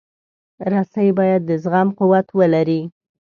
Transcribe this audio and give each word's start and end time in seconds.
رسۍ 0.71 1.09
باید 1.19 1.41
د 1.45 1.51
زغم 1.63 1.87
قوت 1.99 2.27
ولري. 2.39 2.81